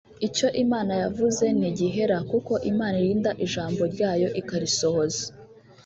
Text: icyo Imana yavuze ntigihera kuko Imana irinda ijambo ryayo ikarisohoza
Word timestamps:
icyo 0.27 0.47
Imana 0.63 0.93
yavuze 1.03 1.45
ntigihera 1.57 2.17
kuko 2.31 2.53
Imana 2.71 2.95
irinda 3.01 3.31
ijambo 3.45 3.81
ryayo 3.93 4.27
ikarisohoza 4.41 5.23